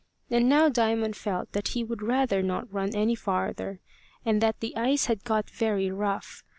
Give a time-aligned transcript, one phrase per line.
[0.31, 3.81] And now Diamond felt that he would rather not run any farther,
[4.25, 6.43] and that the ice had got very rough.